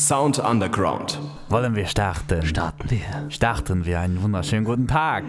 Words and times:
Sound 0.00 0.38
Underground. 0.38 1.20
Wollen 1.50 1.76
wir 1.76 1.84
starten? 1.84 2.40
Starten 2.46 2.90
wir. 2.90 3.00
Starten 3.30 3.84
wir. 3.84 4.00
Einen 4.00 4.22
wunderschönen 4.22 4.64
guten 4.64 4.86
Tag. 4.86 5.24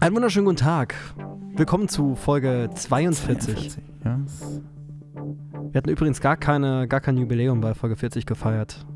Einen 0.00 0.14
wunderschönen 0.14 0.44
guten 0.46 0.58
Tag. 0.58 0.94
Willkommen 1.56 1.88
zu 1.88 2.14
Folge 2.14 2.70
42. 2.72 3.72
42, 3.72 3.82
ja. 4.04 4.18
Wir 5.72 5.78
hatten 5.78 5.90
übrigens 5.90 6.20
gar, 6.20 6.36
keine, 6.36 6.86
gar 6.86 7.00
kein 7.00 7.16
Jubiläum 7.16 7.60
bei 7.60 7.74
Folge 7.74 7.96
40 7.96 8.26
gefeiert. 8.26 8.86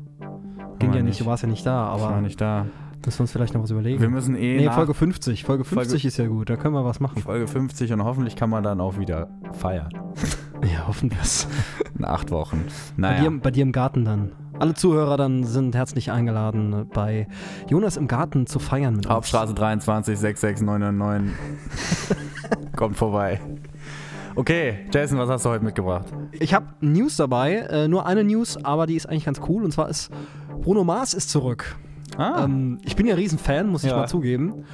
Ging 0.79 0.91
ja 0.93 0.95
nicht, 1.01 1.03
nicht. 1.03 1.19
du 1.21 1.25
warst 1.25 1.43
ja 1.43 1.49
nicht 1.49 1.65
da, 1.65 1.93
Ich 1.93 2.01
war 2.01 2.11
aber 2.11 2.21
nicht 2.21 2.39
da. 2.39 2.67
müssen 3.05 3.19
wir 3.19 3.21
uns 3.23 3.31
vielleicht 3.33 3.53
noch 3.53 3.63
was 3.63 3.71
überlegen. 3.71 3.99
Wir 4.01 4.09
müssen 4.09 4.35
eh 4.35 4.57
nee, 4.59 4.65
nach 4.65 4.75
Folge 4.75 4.93
50. 4.93 5.43
Folge 5.43 5.65
50 5.65 5.89
Folge- 5.91 6.07
ist 6.07 6.17
ja 6.17 6.27
gut, 6.27 6.49
da 6.49 6.55
können 6.55 6.73
wir 6.73 6.85
was 6.85 7.01
machen. 7.01 7.21
Folge 7.21 7.47
50 7.47 7.91
und 7.91 8.01
hoffentlich 8.05 8.37
kann 8.37 8.49
man 8.49 8.63
dann 8.63 8.79
auch 8.79 8.97
wieder 8.97 9.27
feiern. 9.51 9.89
Ja, 10.63 10.87
hoffen 10.87 11.11
wir 11.11 11.19
es. 11.21 11.47
In 11.99 12.05
acht 12.05 12.31
Wochen. 12.31 12.63
Bei, 12.95 13.09
Naja. 13.09 13.29
dir, 13.29 13.39
bei 13.41 13.51
dir 13.51 13.63
im 13.63 13.73
Garten 13.73 14.05
dann. 14.05 14.31
Alle 14.61 14.75
Zuhörer 14.75 15.17
dann 15.17 15.43
sind 15.43 15.73
herzlich 15.73 16.11
eingeladen, 16.11 16.87
bei 16.93 17.27
Jonas 17.67 17.97
im 17.97 18.07
Garten 18.07 18.45
zu 18.45 18.59
feiern 18.59 18.95
mit 18.95 19.07
uns. 19.07 19.15
Hauptstraße 19.15 19.55
23 19.55 20.19
66999. 20.19 21.35
Kommt 22.75 22.95
vorbei. 22.95 23.41
Okay, 24.35 24.85
Jason, 24.93 25.17
was 25.17 25.29
hast 25.29 25.45
du 25.45 25.49
heute 25.49 25.65
mitgebracht? 25.65 26.05
Ich 26.33 26.53
habe 26.53 26.67
News 26.79 27.15
dabei, 27.17 27.53
äh, 27.55 27.87
nur 27.87 28.05
eine 28.05 28.23
News, 28.23 28.63
aber 28.63 28.85
die 28.85 28.93
ist 28.95 29.07
eigentlich 29.09 29.25
ganz 29.25 29.41
cool. 29.49 29.63
Und 29.63 29.71
zwar 29.71 29.89
ist 29.89 30.11
Bruno 30.61 30.83
Mars 30.83 31.15
ist 31.15 31.31
zurück. 31.31 31.75
Ah, 32.17 32.43
Ähm, 32.43 32.77
ich 32.83 32.95
bin 32.95 33.07
ja 33.07 33.15
riesen 33.15 33.39
Fan, 33.39 33.67
muss 33.67 33.83
ich 33.83 33.89
Ja. 33.89 33.97
mal 33.97 34.07
zugeben. 34.07 34.65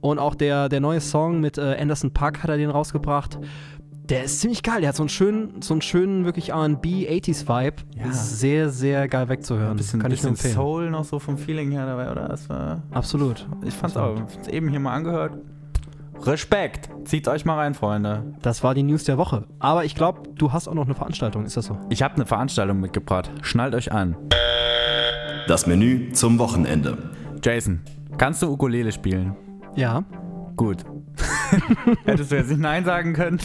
Und 0.00 0.18
auch 0.18 0.34
der, 0.34 0.68
der 0.68 0.80
neue 0.80 1.00
Song 1.00 1.40
mit 1.40 1.56
äh, 1.56 1.76
Anderson 1.80 2.10
Park 2.12 2.42
hat 2.42 2.50
er 2.50 2.56
den 2.56 2.70
rausgebracht. 2.70 3.38
Der 4.08 4.22
ist 4.24 4.40
ziemlich 4.40 4.62
geil. 4.62 4.80
Der 4.80 4.90
hat 4.90 4.96
so 4.96 5.02
einen 5.02 5.08
schönen, 5.08 5.62
so 5.62 5.74
einen 5.74 5.82
schönen 5.82 6.24
wirklich 6.24 6.50
R&B 6.50 7.08
80s 7.08 7.48
Vibe. 7.48 7.76
Ja. 7.96 8.08
Ist 8.10 8.38
sehr, 8.38 8.68
sehr 8.70 9.08
geil 9.08 9.28
wegzuhören. 9.28 9.72
ein 9.72 9.76
bisschen, 9.76 10.00
Kann 10.00 10.12
ich 10.12 10.18
bisschen 10.18 10.30
empfehlen. 10.30 10.54
Soul 10.54 10.90
noch 10.90 11.04
so 11.04 11.18
vom 11.18 11.36
Feeling 11.36 11.72
her 11.72 11.86
dabei, 11.86 12.10
oder? 12.10 12.28
Das 12.28 12.48
war, 12.48 12.82
Absolut. 12.92 13.48
ich 13.64 13.74
fand's 13.74 13.96
auch. 13.96 14.16
hab's 14.20 14.46
Eben 14.48 14.68
hier 14.68 14.78
mal 14.78 14.94
angehört. 14.94 15.38
Respekt. 16.22 16.88
Zieht 17.04 17.28
euch 17.28 17.44
mal 17.44 17.56
rein, 17.56 17.74
Freunde. 17.74 18.34
Das 18.42 18.62
war 18.62 18.74
die 18.74 18.82
News 18.84 19.04
der 19.04 19.18
Woche. 19.18 19.44
Aber 19.58 19.84
ich 19.84 19.94
glaube, 19.94 20.22
du 20.34 20.52
hast 20.52 20.68
auch 20.68 20.74
noch 20.74 20.86
eine 20.86 20.94
Veranstaltung. 20.94 21.44
Ist 21.44 21.56
das 21.56 21.66
so? 21.66 21.78
Ich 21.90 22.02
habe 22.02 22.14
eine 22.14 22.26
Veranstaltung 22.26 22.80
mitgebracht. 22.80 23.30
Schnallt 23.42 23.74
euch 23.74 23.92
an. 23.92 24.16
Das 25.48 25.66
Menü 25.66 26.12
zum 26.12 26.38
Wochenende. 26.38 26.96
Jason, 27.42 27.80
kannst 28.18 28.40
du 28.42 28.50
Ukulele 28.50 28.92
spielen? 28.92 29.36
Ja. 29.74 30.04
Gut. 30.56 30.84
Hättest 32.04 32.32
du 32.32 32.36
jetzt 32.36 32.48
nicht 32.48 32.60
Nein 32.60 32.84
sagen 32.84 33.12
können? 33.12 33.38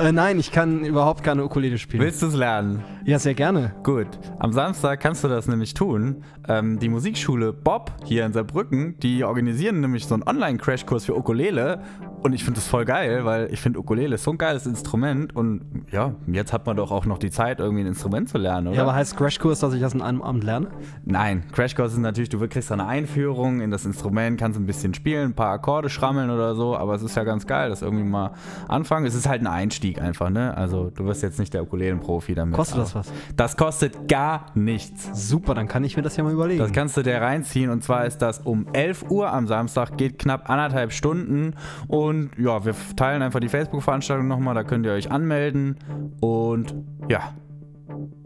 Äh, 0.00 0.12
nein, 0.12 0.38
ich 0.38 0.50
kann 0.50 0.84
überhaupt 0.84 1.22
keine 1.22 1.44
Ukulele 1.44 1.78
spielen. 1.78 2.02
Willst 2.02 2.22
du 2.22 2.26
es 2.26 2.34
lernen? 2.34 2.82
Ja, 3.04 3.18
sehr 3.18 3.34
gerne. 3.34 3.74
Gut. 3.82 4.06
Am 4.38 4.52
Samstag 4.52 5.00
kannst 5.00 5.24
du 5.24 5.28
das 5.28 5.48
nämlich 5.48 5.74
tun. 5.74 6.22
Ähm, 6.48 6.78
die 6.78 6.88
Musikschule 6.88 7.52
Bob 7.52 7.92
hier 8.04 8.26
in 8.26 8.32
Saarbrücken, 8.32 8.98
die 9.00 9.24
organisieren 9.24 9.80
nämlich 9.80 10.06
so 10.06 10.14
einen 10.14 10.22
Online-Crashkurs 10.22 11.06
für 11.06 11.16
Ukulele. 11.16 11.80
Und 12.22 12.34
ich 12.34 12.44
finde 12.44 12.60
das 12.60 12.68
voll 12.68 12.84
geil, 12.84 13.24
weil 13.24 13.50
ich 13.52 13.60
finde 13.60 13.78
Ukulele 13.78 14.16
ist 14.16 14.24
so 14.24 14.32
ein 14.32 14.38
geiles 14.38 14.66
Instrument. 14.66 15.34
Und 15.34 15.62
ja, 15.90 16.14
jetzt 16.26 16.52
hat 16.52 16.66
man 16.66 16.76
doch 16.76 16.90
auch 16.90 17.06
noch 17.06 17.18
die 17.18 17.30
Zeit, 17.30 17.58
irgendwie 17.58 17.82
ein 17.82 17.86
Instrument 17.86 18.28
zu 18.28 18.36
lernen, 18.36 18.68
oder? 18.68 18.76
Ja, 18.76 18.82
aber 18.82 18.94
heißt 18.94 19.16
Crashkurs, 19.16 19.60
dass 19.60 19.72
ich 19.72 19.80
das 19.80 19.94
in 19.94 20.02
einem 20.02 20.20
Abend 20.20 20.44
lerne? 20.44 20.68
Nein, 21.04 21.44
Crashkurs 21.52 21.92
ist 21.92 21.98
natürlich, 21.98 22.28
du 22.28 22.38
kriegst 22.46 22.70
eine 22.70 22.86
Einführung 22.86 23.60
in 23.60 23.70
das 23.70 23.86
Instrument, 23.86 24.38
kannst 24.38 24.58
ein 24.58 24.66
bisschen 24.66 24.92
spielen, 24.92 25.30
ein 25.30 25.34
paar 25.34 25.52
Akkorde 25.52 25.88
schrammeln 25.88 26.30
oder 26.30 26.54
so, 26.54 26.76
aber 26.76 26.94
es 26.94 27.02
ist 27.02 27.16
ja 27.16 27.24
ganz 27.24 27.46
geil, 27.46 27.70
das 27.70 27.80
irgendwie 27.82 28.04
mal 28.04 28.32
anfangen. 28.68 29.06
Es 29.06 29.14
ist 29.14 29.28
halt 29.28 29.40
ein 29.40 29.46
Einstieg 29.46 30.00
einfach, 30.00 30.28
ne? 30.28 30.56
Also 30.56 30.90
du 30.94 31.06
wirst 31.06 31.22
jetzt 31.22 31.38
nicht 31.38 31.54
der 31.54 31.62
Ukulelenprofi 31.62 32.34
damit. 32.34 32.54
Kostet 32.54 32.78
das 32.78 32.89
aber- 32.94 33.00
was? 33.00 33.12
Das 33.36 33.56
kostet 33.56 34.08
gar 34.08 34.46
nichts. 34.54 35.28
Super, 35.28 35.54
dann 35.54 35.68
kann 35.68 35.84
ich 35.84 35.96
mir 35.96 36.02
das 36.02 36.16
ja 36.16 36.24
mal 36.24 36.32
überlegen. 36.32 36.58
Das 36.60 36.72
kannst 36.72 36.96
du 36.96 37.02
dir 37.02 37.20
reinziehen 37.20 37.70
und 37.70 37.82
zwar 37.82 38.06
ist 38.06 38.18
das 38.18 38.38
um 38.40 38.66
11 38.72 39.10
Uhr 39.10 39.32
am 39.32 39.46
Samstag, 39.46 39.96
geht 39.96 40.18
knapp 40.18 40.48
anderthalb 40.50 40.92
Stunden 40.92 41.54
und 41.88 42.30
ja, 42.38 42.64
wir 42.64 42.74
teilen 42.96 43.22
einfach 43.22 43.40
die 43.40 43.48
Facebook-Veranstaltung 43.48 44.28
nochmal, 44.28 44.54
da 44.54 44.64
könnt 44.64 44.84
ihr 44.86 44.92
euch 44.92 45.10
anmelden 45.10 45.76
und 46.20 46.74
ja, 47.08 47.32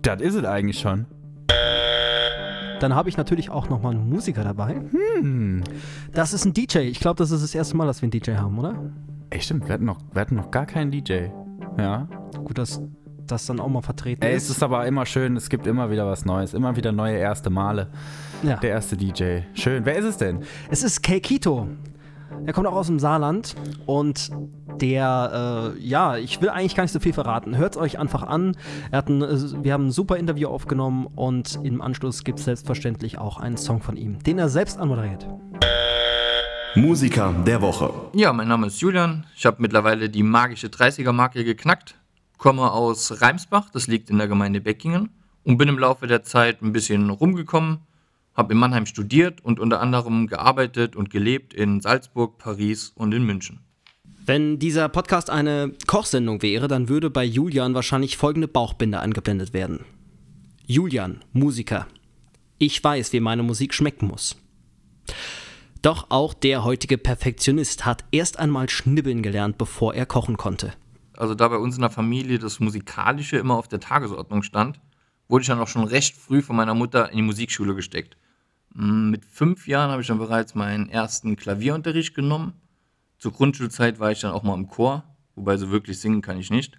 das 0.02 0.20
ist 0.20 0.34
es 0.34 0.44
eigentlich 0.44 0.78
schon. 0.80 1.06
Dann 2.80 2.94
habe 2.94 3.08
ich 3.08 3.16
natürlich 3.16 3.50
auch 3.50 3.68
nochmal 3.68 3.92
einen 3.94 4.08
Musiker 4.10 4.44
dabei. 4.44 4.82
Hm. 5.20 5.62
Das 6.12 6.32
ist 6.34 6.44
ein 6.44 6.52
DJ. 6.52 6.78
Ich 6.80 7.00
glaube, 7.00 7.16
das 7.16 7.30
ist 7.30 7.42
das 7.42 7.54
erste 7.54 7.76
Mal, 7.76 7.86
dass 7.86 8.02
wir 8.02 8.06
einen 8.06 8.10
DJ 8.10 8.32
haben, 8.32 8.58
oder? 8.58 8.74
Ey, 9.30 9.40
stimmt, 9.40 9.66
wir 9.66 9.74
hatten 9.74 9.84
noch, 9.84 9.98
wir 10.12 10.20
hatten 10.20 10.34
noch 10.34 10.50
gar 10.50 10.66
keinen 10.66 10.90
DJ. 10.90 11.28
Ja. 11.78 12.08
Gut, 12.44 12.58
dass 12.58 12.82
das 13.26 13.46
dann 13.46 13.60
auch 13.60 13.68
mal 13.68 13.82
vertreten 13.82 14.22
Ey, 14.22 14.34
es 14.34 14.44
ist. 14.44 14.56
ist 14.58 14.62
aber 14.62 14.86
immer 14.86 15.06
schön, 15.06 15.36
es 15.36 15.48
gibt 15.48 15.66
immer 15.66 15.90
wieder 15.90 16.06
was 16.06 16.24
Neues, 16.24 16.54
immer 16.54 16.76
wieder 16.76 16.92
neue 16.92 17.16
erste 17.16 17.50
Male. 17.50 17.88
Ja. 18.42 18.56
Der 18.56 18.70
erste 18.70 18.96
DJ. 18.96 19.40
Schön. 19.54 19.84
Wer 19.84 19.96
ist 19.96 20.04
es 20.04 20.16
denn? 20.16 20.40
Es 20.70 20.82
ist 20.82 21.02
Keikito. 21.02 21.68
Er 22.46 22.52
kommt 22.52 22.66
auch 22.66 22.74
aus 22.74 22.88
dem 22.88 22.98
Saarland 22.98 23.54
und 23.86 24.30
der, 24.80 25.74
äh, 25.76 25.80
ja, 25.80 26.16
ich 26.16 26.42
will 26.42 26.48
eigentlich 26.48 26.74
gar 26.74 26.82
nicht 26.82 26.92
so 26.92 26.98
viel 26.98 27.12
verraten. 27.12 27.56
Hört 27.56 27.76
es 27.76 27.80
euch 27.80 27.98
einfach 27.98 28.22
an. 28.24 28.56
Er 28.90 28.98
hat 28.98 29.08
ein, 29.08 29.22
äh, 29.22 29.64
wir 29.64 29.72
haben 29.72 29.86
ein 29.86 29.90
super 29.92 30.16
Interview 30.16 30.48
aufgenommen 30.48 31.06
und 31.06 31.60
im 31.62 31.80
Anschluss 31.80 32.24
gibt 32.24 32.40
es 32.40 32.44
selbstverständlich 32.46 33.18
auch 33.18 33.38
einen 33.38 33.56
Song 33.56 33.80
von 33.80 33.96
ihm, 33.96 34.18
den 34.22 34.38
er 34.38 34.48
selbst 34.48 34.78
anmoderiert. 34.78 35.26
Musiker 36.74 37.32
der 37.46 37.62
Woche. 37.62 37.92
Ja, 38.14 38.32
mein 38.32 38.48
Name 38.48 38.66
ist 38.66 38.80
Julian. 38.80 39.24
Ich 39.36 39.46
habe 39.46 39.58
mittlerweile 39.60 40.10
die 40.10 40.24
magische 40.24 40.66
30er-Marke 40.66 41.44
geknackt. 41.44 41.94
Komme 42.44 42.72
aus 42.72 43.22
Reimsbach, 43.22 43.70
das 43.70 43.86
liegt 43.86 44.10
in 44.10 44.18
der 44.18 44.28
Gemeinde 44.28 44.60
Beckingen. 44.60 45.08
Und 45.44 45.56
bin 45.56 45.66
im 45.66 45.78
Laufe 45.78 46.06
der 46.06 46.24
Zeit 46.24 46.60
ein 46.60 46.74
bisschen 46.74 47.08
rumgekommen. 47.08 47.78
Habe 48.34 48.52
in 48.52 48.58
Mannheim 48.58 48.84
studiert 48.84 49.42
und 49.42 49.58
unter 49.58 49.80
anderem 49.80 50.26
gearbeitet 50.26 50.94
und 50.94 51.08
gelebt 51.08 51.54
in 51.54 51.80
Salzburg, 51.80 52.36
Paris 52.36 52.92
und 52.96 53.14
in 53.14 53.24
München. 53.24 53.60
Wenn 54.26 54.58
dieser 54.58 54.90
Podcast 54.90 55.30
eine 55.30 55.72
Kochsendung 55.86 56.42
wäre, 56.42 56.68
dann 56.68 56.90
würde 56.90 57.08
bei 57.08 57.24
Julian 57.24 57.72
wahrscheinlich 57.72 58.18
folgende 58.18 58.46
Bauchbinde 58.46 59.00
eingeblendet 59.00 59.54
werden. 59.54 59.86
Julian, 60.66 61.24
Musiker. 61.32 61.86
Ich 62.58 62.84
weiß, 62.84 63.14
wie 63.14 63.20
meine 63.20 63.42
Musik 63.42 63.72
schmecken 63.72 64.08
muss. 64.08 64.36
Doch 65.80 66.10
auch 66.10 66.34
der 66.34 66.62
heutige 66.62 66.98
Perfektionist 66.98 67.86
hat 67.86 68.04
erst 68.10 68.38
einmal 68.38 68.68
schnibbeln 68.68 69.22
gelernt, 69.22 69.56
bevor 69.56 69.94
er 69.94 70.04
kochen 70.04 70.36
konnte. 70.36 70.74
Also 71.16 71.34
da 71.34 71.48
bei 71.48 71.56
uns 71.56 71.76
in 71.76 71.82
der 71.82 71.90
Familie 71.90 72.38
das 72.38 72.60
Musikalische 72.60 73.36
immer 73.36 73.54
auf 73.54 73.68
der 73.68 73.80
Tagesordnung 73.80 74.42
stand, 74.42 74.80
wurde 75.28 75.42
ich 75.42 75.48
dann 75.48 75.60
auch 75.60 75.68
schon 75.68 75.84
recht 75.84 76.16
früh 76.16 76.42
von 76.42 76.56
meiner 76.56 76.74
Mutter 76.74 77.10
in 77.10 77.16
die 77.16 77.22
Musikschule 77.22 77.74
gesteckt. 77.74 78.16
Mm, 78.74 79.10
Mit 79.10 79.24
fünf 79.24 79.66
Jahren 79.66 79.90
habe 79.90 80.02
ich 80.02 80.08
dann 80.08 80.18
bereits 80.18 80.54
meinen 80.54 80.88
ersten 80.88 81.36
Klavierunterricht 81.36 82.14
genommen. 82.14 82.54
Zur 83.18 83.32
Grundschulzeit 83.32 84.00
war 84.00 84.12
ich 84.12 84.20
dann 84.20 84.32
auch 84.32 84.42
mal 84.42 84.54
im 84.54 84.68
Chor, 84.68 85.04
wobei 85.34 85.56
so 85.56 85.70
wirklich 85.70 86.00
singen 86.00 86.22
kann 86.22 86.38
ich 86.38 86.50
nicht. 86.50 86.78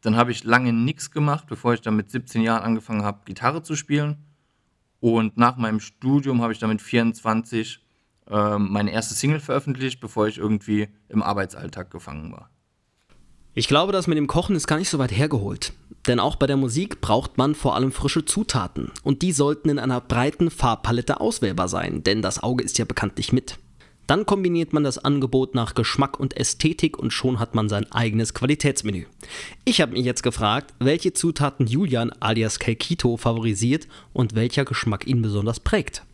Dann 0.00 0.16
habe 0.16 0.30
ich 0.30 0.44
lange 0.44 0.72
nichts 0.72 1.10
gemacht, 1.10 1.46
bevor 1.48 1.74
ich 1.74 1.80
dann 1.80 1.96
mit 1.96 2.10
17 2.10 2.42
Jahren 2.42 2.62
angefangen 2.62 3.02
habe, 3.02 3.24
Gitarre 3.24 3.62
zu 3.62 3.74
spielen. 3.74 4.24
Und 5.00 5.36
nach 5.36 5.56
meinem 5.56 5.80
Studium 5.80 6.42
habe 6.42 6.52
ich 6.52 6.58
dann 6.58 6.70
mit 6.70 6.80
24 6.80 7.84
ähm, 8.28 8.68
meine 8.70 8.92
erste 8.92 9.14
Single 9.14 9.40
veröffentlicht, 9.40 10.00
bevor 10.00 10.28
ich 10.28 10.38
irgendwie 10.38 10.88
im 11.08 11.22
Arbeitsalltag 11.22 11.90
gefangen 11.90 12.32
war. 12.32 12.50
Ich 13.54 13.68
glaube, 13.68 13.92
das 13.92 14.06
mit 14.06 14.18
dem 14.18 14.26
Kochen 14.26 14.54
ist 14.54 14.66
gar 14.66 14.78
nicht 14.78 14.88
so 14.88 14.98
weit 14.98 15.10
hergeholt. 15.10 15.72
Denn 16.06 16.20
auch 16.20 16.36
bei 16.36 16.46
der 16.46 16.56
Musik 16.56 17.00
braucht 17.00 17.38
man 17.38 17.54
vor 17.54 17.74
allem 17.74 17.92
frische 17.92 18.24
Zutaten. 18.24 18.92
Und 19.02 19.22
die 19.22 19.32
sollten 19.32 19.68
in 19.68 19.78
einer 19.78 20.00
breiten 20.00 20.50
Farbpalette 20.50 21.20
auswählbar 21.20 21.68
sein, 21.68 22.02
denn 22.02 22.22
das 22.22 22.42
Auge 22.42 22.64
ist 22.64 22.78
ja 22.78 22.84
bekanntlich 22.84 23.32
mit. 23.32 23.58
Dann 24.06 24.24
kombiniert 24.24 24.72
man 24.72 24.84
das 24.84 24.96
Angebot 24.96 25.54
nach 25.54 25.74
Geschmack 25.74 26.18
und 26.18 26.34
Ästhetik 26.34 26.98
und 26.98 27.12
schon 27.12 27.38
hat 27.38 27.54
man 27.54 27.68
sein 27.68 27.92
eigenes 27.92 28.32
Qualitätsmenü. 28.32 29.04
Ich 29.66 29.82
habe 29.82 29.92
mich 29.92 30.04
jetzt 30.06 30.22
gefragt, 30.22 30.72
welche 30.78 31.12
Zutaten 31.12 31.66
Julian 31.66 32.10
alias 32.18 32.58
Keikito 32.58 33.18
favorisiert 33.18 33.86
und 34.14 34.34
welcher 34.34 34.64
Geschmack 34.64 35.06
ihn 35.06 35.20
besonders 35.20 35.60
prägt. 35.60 36.04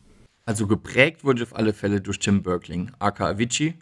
Also 0.44 0.66
geprägt 0.66 1.22
wurde 1.22 1.42
ich 1.42 1.48
auf 1.48 1.56
alle 1.56 1.72
Fälle 1.72 2.00
durch 2.00 2.18
Tim 2.18 2.42
Berkling, 2.42 2.90
aka 2.98 3.28
Avicii, 3.28 3.74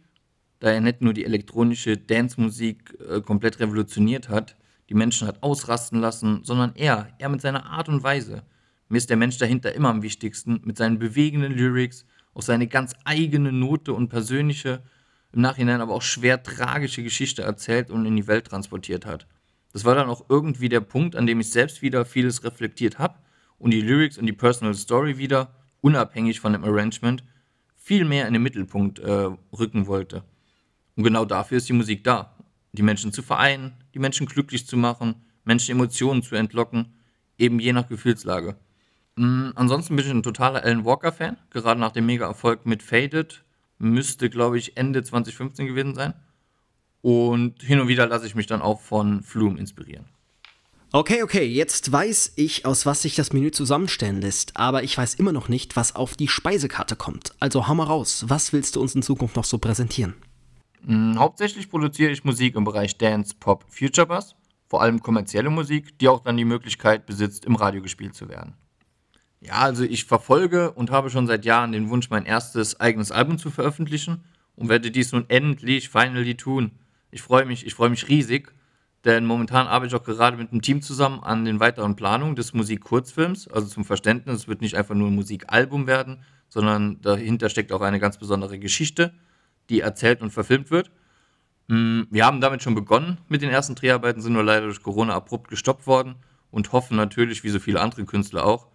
da 0.63 0.71
er 0.71 0.81
nicht 0.81 1.03
nur 1.03 1.13
die 1.13 1.25
elektronische 1.25 1.97
Dance-Musik 1.97 2.97
äh, 3.11 3.21
komplett 3.21 3.59
revolutioniert 3.59 4.29
hat, 4.29 4.57
die 4.89 4.95
Menschen 4.95 5.27
hat 5.27 5.43
ausrasten 5.43 6.01
lassen, 6.01 6.45
sondern 6.45 6.77
er, 6.77 7.09
er 7.19 7.29
mit 7.31 7.41
seiner 7.41 7.67
Art 7.67 7.89
und 7.89 8.05
Weise. 8.05 8.45
Mir 8.89 8.99
ist 8.99 9.11
der 9.11 9.17
Mensch 9.17 9.39
dahinter 9.39 9.75
immer 9.75 9.89
am 9.89 10.03
wichtigsten, 10.03 10.61
mit 10.63 10.77
seinen 10.77 11.01
bewegenden 11.01 11.53
Lyrics, 11.53 12.07
auch 12.33 12.43
seine 12.43 12.69
ganz 12.69 12.93
eigene 13.05 13.51
Note 13.51 13.93
und 13.93 14.09
persönliche, 14.09 14.85
im 15.33 15.41
Nachhinein 15.41 15.81
aber 15.81 15.95
auch 15.95 16.03
schwer 16.03 16.45
tragische 16.45 17.03
Geschichte 17.03 17.43
erzählt 17.43 17.91
und 17.91 18.07
in 18.07 18.15
die 18.15 18.29
Welt 18.29 18.47
transportiert 18.47 19.05
hat. 19.05 19.27
Das 19.73 19.85
war 19.85 19.97
dann 19.97 20.09
auch 20.09 20.27
irgendwie 20.29 20.69
der 20.69 20.81
Punkt, 20.81 21.17
an 21.17 21.27
dem 21.27 21.41
ich 21.41 21.51
selbst 21.51 21.83
wieder 21.83 22.05
vieles 22.05 22.45
reflektiert 22.45 23.01
habe 23.01 23.19
und 23.59 23.73
die 23.73 23.81
Lyrics 23.81 24.17
und 24.17 24.27
die 24.27 24.33
Personal 24.33 24.75
Story 24.75 25.19
wieder, 25.19 25.57
unabhängig 25.81 26.39
von 26.39 26.53
dem 26.53 26.63
Arrangement, 26.63 27.25
viel 27.75 28.05
mehr 28.05 28.29
in 28.29 28.33
den 28.33 28.45
Mittelpunkt 28.45 29.01
äh, 29.01 29.31
rücken 29.53 29.89
wollte. 29.89 30.23
Und 30.97 31.05
genau 31.05 31.25
dafür 31.25 31.59
ist 31.59 31.69
die 31.69 31.75
Musik 31.75 32.05
da. 32.05 32.37
Die 32.73 32.83
Menschen 32.83 33.13
zu 33.13 33.23
vereinen, 33.23 33.73
die 33.95 33.99
Menschen 33.99 34.27
glücklich 34.27 34.67
zu 34.67 34.77
machen, 34.77 35.17
Menschen 35.45 35.73
Emotionen 35.73 36.23
zu 36.23 36.35
entlocken, 36.35 36.95
eben 37.39 37.59
je 37.61 37.73
nach 37.73 37.89
Gefühlslage. 37.89 38.57
Mm, 39.17 39.51
ansonsten 39.55 39.97
bin 39.97 40.07
ich 40.07 40.11
ein 40.11 40.23
totaler 40.23 40.63
Alan 40.65 40.85
Walker-Fan, 40.85 41.37
gerade 41.51 41.81
nach 41.81 41.93
dem 41.93 42.07
Mega-Erfolg 42.07 42.65
mit 42.67 42.83
Faded. 42.83 43.45
Müsste, 43.79 44.31
glaube 44.31 44.59
ich, 44.59 44.77
Ende 44.77 45.03
2015 45.03 45.67
gewesen 45.67 45.95
sein. 45.95 46.15
Und 47.03 47.63
hin 47.63 47.81
und 47.81 47.89
wieder 47.89 48.07
lasse 48.07 48.27
ich 48.27 48.35
mich 48.35 48.47
dann 48.47 48.63
auch 48.63 48.81
von 48.81 49.23
Flume 49.23 49.59
inspirieren. 49.59 50.07
Okay, 50.95 51.23
okay, 51.23 51.45
jetzt 51.45 51.91
weiß 51.91 52.35
ich, 52.37 52.67
aus 52.67 52.85
was 52.85 53.03
sich 53.03 53.15
das 53.15 53.33
Menü 53.33 53.51
zusammenstellen 53.51 54.21
lässt, 54.21 54.59
aber 54.59 54.83
ich 54.83 54.97
weiß 54.97 55.15
immer 55.15 55.33
noch 55.33 55.49
nicht, 55.49 55.75
was 55.75 55.97
auf 55.97 56.17
die 56.17 56.29
Speisekarte 56.29 56.97
kommt. 56.97 57.33
Also 57.41 57.67
hau 57.67 57.75
mal 57.75 57.85
raus, 57.85 58.27
was 58.29 58.53
willst 58.53 58.77
du 58.77 58.83
uns 58.83 58.95
in 58.95 59.03
Zukunft 59.03 59.35
noch 59.35 59.45
so 59.45 59.57
präsentieren? 59.57 60.15
Mm, 60.85 61.17
hauptsächlich 61.19 61.69
produziere 61.71 62.11
ich 62.11 62.25
Musik 62.25 62.57
im 62.57 62.65
Bereich 62.65 62.99
Dance, 62.99 63.35
Pop, 63.39 63.65
Future 63.69 64.07
Bass, 64.07 64.35
vor 64.67 64.83
allem 64.83 65.01
kommerzielle 65.01 65.51
Musik, 65.51 65.99
die 65.99 66.09
auch 66.09 66.21
dann 66.21 66.37
die 66.37 66.45
Möglichkeit 66.45 67.07
besitzt, 67.07 67.45
im 67.45 67.55
Radio 67.57 67.83
gespielt 67.83 68.15
zu 68.15 68.29
werden. 68.29 68.55
Ja, 69.41 69.55
also 69.55 69.85
ich 69.85 70.05
verfolge 70.05 70.73
und 70.73 70.91
habe 70.91 71.11
schon 71.11 71.27
seit 71.27 71.45
Jahren 71.45 71.73
den 71.73 71.89
Wunsch, 71.89 72.11
mein 72.11 72.27
erstes 72.27 72.81
eigenes 72.81 73.13
Album 73.13 73.39
zu 73.39 73.51
veröffentlichen 73.51 74.25
und 74.57 74.69
werde 74.69 74.91
dies 74.91 75.13
nun 75.13 75.25
endlich, 75.29 75.89
finally 75.89 76.37
tun. 76.37 76.73
Ich 77.11 77.23
freue 77.23 77.45
mich, 77.45 77.67
ich 77.67 77.75
freue 77.75 77.91
mich 77.91 78.09
riesig, 78.09 78.53
denn 79.05 79.25
momentan 79.25 79.67
arbeite 79.67 79.95
ich 79.95 80.01
auch 80.01 80.05
gerade 80.05 80.37
mit 80.37 80.53
einem 80.53 80.63
Team 80.63 80.81
zusammen 80.81 81.21
an 81.21 81.45
den 81.45 81.61
weiteren 81.61 81.97
Planungen 81.97 82.37
des 82.37 82.55
Musikkurzfilms. 82.55 83.49
Also 83.49 83.67
zum 83.67 83.85
Verständnis, 83.85 84.37
es 84.37 84.49
wird 84.49 84.61
nicht 84.61 84.77
einfach 84.77 84.95
nur 84.95 85.09
ein 85.09 85.15
Musikalbum 85.15 85.87
werden, 85.87 86.23
sondern 86.49 87.01
dahinter 87.01 87.49
steckt 87.49 87.73
auch 87.73 87.81
eine 87.81 87.99
ganz 87.99 88.19
besondere 88.19 88.59
Geschichte 88.59 89.13
die 89.71 89.81
erzählt 89.81 90.21
und 90.21 90.31
verfilmt 90.31 90.71
wird. 90.71 90.91
Mm, 91.69 92.03
wir 92.11 92.27
haben 92.27 92.41
damit 92.41 92.63
schon 92.63 92.75
begonnen 92.75 93.19
mit 93.29 93.43
den 93.43 93.51
ersten 93.51 93.75
Dreharbeiten, 93.75 94.21
sind 94.21 94.33
nur 94.33 94.45
leider 94.45 94.67
durch 94.67 94.83
Corona 94.83 95.15
abrupt 95.15 95.49
gestoppt 95.49 95.87
worden 95.87 96.17
und 96.51 96.73
hoffen 96.73 96.97
natürlich, 96.97 97.45
wie 97.45 97.51
so 97.51 97.61
viele 97.61 97.81
andere 97.81 98.05
Künstler 98.05 98.45
auch, 98.45 98.69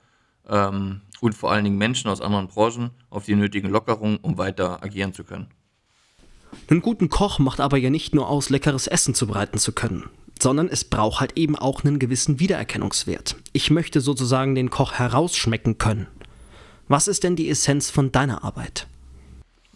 ähm, 0.47 1.01
und 1.21 1.33
vor 1.33 1.51
allen 1.51 1.63
Dingen 1.63 1.77
Menschen 1.77 2.09
aus 2.09 2.21
anderen 2.21 2.47
Branchen 2.47 2.91
auf 3.09 3.25
die 3.25 3.35
nötigen 3.35 3.69
Lockerungen, 3.69 4.17
um 4.17 4.37
weiter 4.37 4.83
agieren 4.83 5.13
zu 5.13 5.23
können. 5.23 5.47
Einen 6.69 6.81
guten 6.81 7.09
Koch 7.09 7.39
macht 7.39 7.59
aber 7.59 7.77
ja 7.77 7.89
nicht 7.89 8.15
nur 8.15 8.29
aus, 8.29 8.49
leckeres 8.49 8.87
Essen 8.87 9.13
zubereiten 9.13 9.57
zu 9.57 9.73
können, 9.73 10.09
sondern 10.39 10.67
es 10.67 10.83
braucht 10.85 11.19
halt 11.19 11.37
eben 11.37 11.55
auch 11.55 11.83
einen 11.83 11.99
gewissen 11.99 12.39
Wiedererkennungswert. 12.39 13.35
Ich 13.53 13.71
möchte 13.71 14.01
sozusagen 14.01 14.55
den 14.55 14.69
Koch 14.69 14.93
herausschmecken 14.93 15.77
können. 15.77 16.07
Was 16.87 17.07
ist 17.07 17.23
denn 17.23 17.35
die 17.35 17.49
Essenz 17.49 17.89
von 17.89 18.11
deiner 18.11 18.43
Arbeit? 18.43 18.87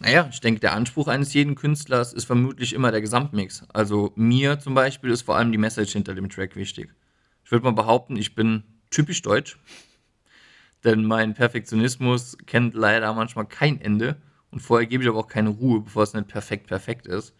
Naja, 0.02 0.28
ich 0.32 0.40
denke, 0.40 0.58
der 0.58 0.72
Anspruch 0.72 1.06
eines 1.06 1.32
jeden 1.32 1.54
Künstlers 1.54 2.12
ist 2.12 2.24
vermutlich 2.24 2.72
immer 2.72 2.90
der 2.90 3.00
Gesamtmix. 3.00 3.62
Also 3.72 4.12
mir 4.16 4.58
zum 4.58 4.74
Beispiel 4.74 5.10
ist 5.12 5.22
vor 5.22 5.36
allem 5.36 5.52
die 5.52 5.58
Message 5.58 5.92
hinter 5.92 6.12
dem 6.16 6.28
Track 6.28 6.56
wichtig. 6.56 6.92
Ich 7.44 7.52
würde 7.52 7.64
mal 7.66 7.70
behaupten, 7.70 8.16
ich 8.16 8.34
bin 8.34 8.64
typisch 8.90 9.22
deutsch, 9.22 9.60
denn 10.82 11.04
mein 11.04 11.34
Perfektionismus 11.34 12.36
kennt 12.46 12.74
leider 12.74 13.14
manchmal 13.14 13.46
kein 13.46 13.80
Ende 13.80 14.20
und 14.50 14.58
vorher 14.58 14.88
gebe 14.88 15.04
ich 15.04 15.08
aber 15.08 15.20
auch 15.20 15.28
keine 15.28 15.50
Ruhe, 15.50 15.82
bevor 15.82 16.02
es 16.02 16.14
nicht 16.14 16.26
perfekt 16.26 16.66
perfekt 16.66 17.06
ist. 17.06 17.32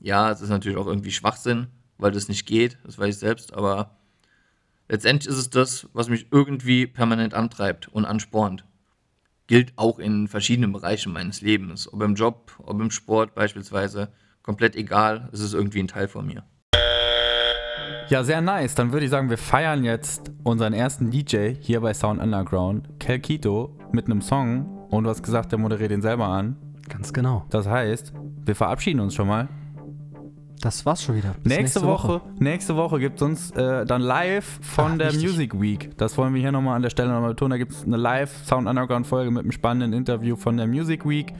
Ja, 0.00 0.32
es 0.32 0.40
ist 0.40 0.48
natürlich 0.48 0.78
auch 0.78 0.88
irgendwie 0.88 1.12
Schwachsinn, 1.12 1.68
weil 1.96 2.10
das 2.10 2.26
nicht 2.26 2.44
geht, 2.44 2.76
das 2.82 2.98
weiß 2.98 3.14
ich 3.14 3.20
selbst, 3.20 3.54
aber 3.54 3.98
letztendlich 4.88 5.30
ist 5.30 5.38
es 5.38 5.50
das, 5.50 5.88
was 5.92 6.08
mich 6.08 6.26
irgendwie 6.32 6.88
permanent 6.88 7.34
antreibt 7.34 7.86
und 7.86 8.04
anspornt 8.04 8.64
gilt 9.48 9.72
auch 9.76 9.98
in 9.98 10.28
verschiedenen 10.28 10.72
Bereichen 10.72 11.12
meines 11.12 11.40
Lebens. 11.40 11.92
Ob 11.92 12.02
im 12.02 12.14
Job, 12.14 12.52
ob 12.62 12.80
im 12.80 12.92
Sport 12.92 13.34
beispielsweise. 13.34 14.10
Komplett 14.42 14.76
egal, 14.76 15.28
es 15.32 15.40
ist 15.40 15.52
irgendwie 15.52 15.80
ein 15.80 15.88
Teil 15.88 16.06
von 16.06 16.26
mir. 16.26 16.44
Ja, 18.08 18.24
sehr 18.24 18.40
nice. 18.40 18.74
Dann 18.74 18.92
würde 18.92 19.04
ich 19.04 19.10
sagen, 19.10 19.28
wir 19.28 19.36
feiern 19.36 19.84
jetzt 19.84 20.30
unseren 20.42 20.72
ersten 20.72 21.10
DJ 21.10 21.54
hier 21.60 21.80
bei 21.80 21.92
Sound 21.92 22.22
Underground, 22.22 22.88
Kel 22.98 23.18
Kito, 23.18 23.76
mit 23.92 24.06
einem 24.06 24.22
Song. 24.22 24.86
Und 24.88 25.04
du 25.04 25.10
hast 25.10 25.22
gesagt, 25.22 25.52
der 25.52 25.58
moderiert 25.58 25.90
den 25.90 26.00
selber 26.00 26.26
an. 26.26 26.56
Ganz 26.88 27.12
genau. 27.12 27.44
Das 27.50 27.66
heißt, 27.66 28.14
wir 28.46 28.54
verabschieden 28.54 29.00
uns 29.00 29.14
schon 29.14 29.28
mal. 29.28 29.48
Das 30.60 30.84
war's 30.84 31.02
schon 31.02 31.16
wieder. 31.16 31.34
Nächste, 31.44 31.48
nächste, 31.48 31.82
Woche, 31.82 32.08
Woche. 32.08 32.20
Nächste 32.38 32.76
Woche 32.76 32.98
gibt 32.98 33.16
es 33.16 33.22
uns 33.22 33.50
äh, 33.52 33.86
dann 33.86 34.02
live 34.02 34.58
von 34.60 34.92
Ach, 34.92 34.98
der 34.98 35.08
richtig. 35.08 35.28
Music 35.28 35.60
Week. 35.60 35.96
Das 35.96 36.18
wollen 36.18 36.34
wir 36.34 36.40
hier 36.40 36.50
nochmal 36.50 36.76
an 36.76 36.82
der 36.82 36.90
Stelle 36.90 37.12
nochmal 37.12 37.30
betonen. 37.30 37.50
Da 37.52 37.58
gibt 37.58 37.72
es 37.72 37.84
eine 37.84 37.96
live 37.96 38.44
Sound 38.44 38.66
Underground 38.66 39.06
Folge 39.06 39.30
mit 39.30 39.42
einem 39.42 39.52
spannenden 39.52 39.92
Interview 39.92 40.36
von 40.36 40.56
der 40.56 40.66
Music 40.66 41.08
Week. 41.08 41.32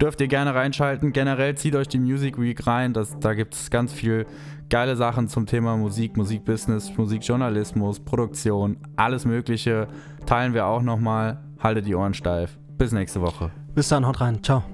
Dürft 0.00 0.20
ihr 0.20 0.28
gerne 0.28 0.54
reinschalten. 0.54 1.12
Generell 1.12 1.54
zieht 1.56 1.74
euch 1.76 1.88
die 1.88 1.98
Music 1.98 2.40
Week 2.40 2.66
rein. 2.66 2.94
Das, 2.94 3.18
da 3.18 3.34
gibt 3.34 3.54
es 3.54 3.70
ganz 3.70 3.92
viel 3.92 4.26
geile 4.70 4.96
Sachen 4.96 5.28
zum 5.28 5.44
Thema 5.44 5.76
Musik, 5.76 6.16
Musikbusiness, 6.16 6.96
Musikjournalismus, 6.96 8.00
Produktion, 8.00 8.78
alles 8.96 9.26
Mögliche. 9.26 9.86
Teilen 10.24 10.54
wir 10.54 10.66
auch 10.66 10.80
nochmal. 10.80 11.42
Haltet 11.60 11.86
die 11.86 11.94
Ohren 11.94 12.14
steif. 12.14 12.58
Bis 12.78 12.90
nächste 12.92 13.20
Woche. 13.20 13.50
Bis 13.74 13.88
dann, 13.88 14.06
haut 14.06 14.20
rein. 14.20 14.42
Ciao. 14.42 14.64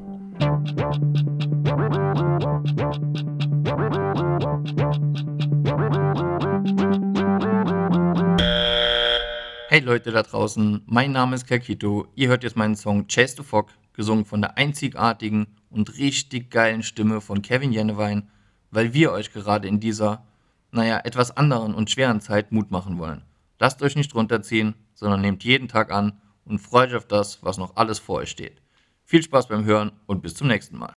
Leute 9.88 10.12
da 10.12 10.22
draußen, 10.22 10.82
mein 10.84 11.12
Name 11.12 11.34
ist 11.34 11.46
Kakito. 11.46 12.08
Ihr 12.14 12.28
hört 12.28 12.44
jetzt 12.44 12.56
meinen 12.56 12.76
Song 12.76 13.06
Chase 13.06 13.36
the 13.38 13.42
Fog, 13.42 13.70
gesungen 13.94 14.26
von 14.26 14.42
der 14.42 14.58
einzigartigen 14.58 15.46
und 15.70 15.96
richtig 15.96 16.50
geilen 16.50 16.82
Stimme 16.82 17.22
von 17.22 17.40
Kevin 17.40 17.72
Jennewein, 17.72 18.28
weil 18.70 18.92
wir 18.92 19.12
euch 19.12 19.32
gerade 19.32 19.66
in 19.66 19.80
dieser, 19.80 20.26
naja, 20.72 21.00
etwas 21.04 21.34
anderen 21.38 21.74
und 21.74 21.90
schweren 21.90 22.20
Zeit 22.20 22.52
Mut 22.52 22.70
machen 22.70 22.98
wollen. 22.98 23.22
Lasst 23.58 23.80
euch 23.80 23.96
nicht 23.96 24.14
runterziehen, 24.14 24.74
sondern 24.92 25.22
nehmt 25.22 25.42
jeden 25.42 25.68
Tag 25.68 25.90
an 25.90 26.20
und 26.44 26.58
freut 26.58 26.90
euch 26.90 26.96
auf 26.96 27.06
das, 27.06 27.42
was 27.42 27.56
noch 27.56 27.76
alles 27.76 27.98
vor 27.98 28.16
euch 28.16 28.28
steht. 28.28 28.60
Viel 29.04 29.22
Spaß 29.22 29.48
beim 29.48 29.64
Hören 29.64 29.92
und 30.04 30.20
bis 30.20 30.34
zum 30.34 30.48
nächsten 30.48 30.76
Mal. 30.76 30.92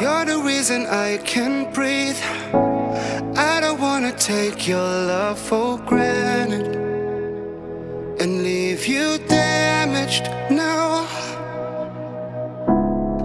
You're 0.00 0.24
the 0.26 0.40
reason 0.42 0.86
I 0.86 1.18
can 1.18 1.70
breathe. 1.74 2.16
I 3.36 3.60
don't 3.60 3.78
wanna 3.78 4.12
take 4.12 4.66
your 4.66 4.78
love 4.78 5.36
for 5.38 5.78
granted. 5.84 6.87
You 8.88 9.18
damaged 9.28 10.24
now. 10.50 11.06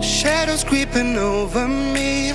Shadows 0.01 0.63
creeping 0.63 1.18
over 1.18 1.68
me. 1.68 2.33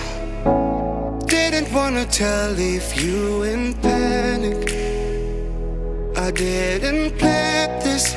Didn't 1.26 1.70
wanna 1.70 2.06
tell, 2.06 2.50
leave 2.52 2.94
you 2.94 3.42
in 3.42 3.74
panic. 3.74 4.72
I 6.16 6.30
didn't 6.30 7.18
plan 7.18 7.68
this. 7.80 8.14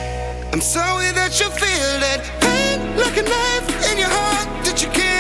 I'm 0.53 0.62
sorry 0.62 1.12
that 1.19 1.39
you 1.39 1.50
feel 1.50 1.91
that 2.05 2.21
pain 2.39 2.79
like 2.95 3.17
a 3.17 3.25
knife 3.33 3.91
in 3.91 3.97
your 3.97 4.13
heart 4.17 4.65
that 4.65 4.81
you 4.81 4.89
can't 4.89 5.10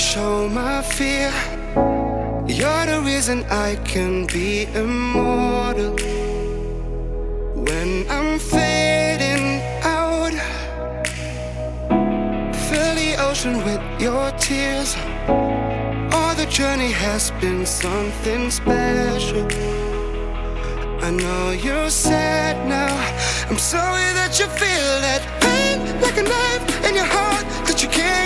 show 0.00 0.48
my 0.48 0.80
fear. 0.80 1.30
You're 2.48 2.86
the 2.86 3.02
reason 3.04 3.44
I 3.50 3.76
can 3.84 4.26
be 4.26 4.64
immortal. 4.74 5.94
When 7.68 7.90
I'm 8.08 8.38
fading 8.38 9.60
out, 9.84 10.32
fill 12.68 12.94
the 13.02 13.10
ocean 13.28 13.56
with 13.68 13.82
your 14.00 14.30
tears. 14.38 14.96
All 16.14 16.34
the 16.34 16.46
journey 16.48 16.92
has 16.92 17.30
been 17.42 17.66
something 17.66 18.50
special. 18.50 19.46
I 21.06 21.10
know 21.10 21.50
you're 21.50 21.90
sad 21.90 22.56
now. 22.66 22.92
I'm 23.50 23.58
sorry 23.58 24.08
that 24.18 24.38
you 24.40 24.46
feel 24.46 24.92
that 25.06 25.22
pain 25.44 25.78
like 26.00 26.16
a 26.16 26.22
knife 26.22 26.88
in 26.88 26.94
your 26.94 27.10
heart 27.16 27.44
that 27.66 27.82
you 27.82 27.88
can't 27.90 28.19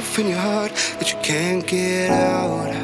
in 0.00 0.28
your 0.28 0.38
heart 0.38 0.72
that 0.98 1.12
you 1.12 1.18
can't 1.22 1.66
get 1.66 2.10
out. 2.10 2.74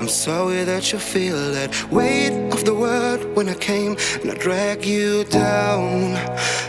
I'm 0.00 0.08
sorry 0.08 0.64
that 0.64 0.92
you 0.92 0.98
feel 0.98 1.52
that 1.52 1.70
weight 1.90 2.32
of 2.52 2.64
the 2.64 2.74
world 2.74 3.36
when 3.36 3.48
I 3.48 3.54
came 3.54 3.96
and 4.22 4.30
I 4.30 4.34
drag 4.34 4.84
you 4.84 5.24
down. 5.24 6.16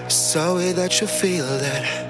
Sorry 0.10 0.74
that 0.74 1.00
you 1.00 1.08
feel 1.08 1.46
that. 1.46 2.09